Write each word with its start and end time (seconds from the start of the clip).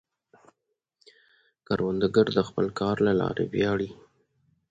کروندګر 1.67 2.27
د 2.37 2.39
خپل 2.47 2.65
کار 2.79 2.95
له 3.07 3.13
لارې 3.21 3.45
ویاړي 3.53 3.89